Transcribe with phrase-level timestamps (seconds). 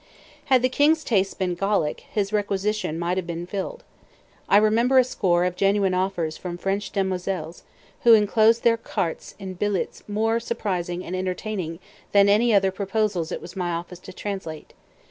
[0.45, 3.83] Had the king's tastes been Gallic, his requisition might have been filled.
[4.49, 7.61] I remember a score of genuine offers from French demoiselles,
[8.01, 11.77] who enclosed their cartes in billets more surprising and enterprising
[12.13, 14.73] than any other "proposals" it was my office to translate.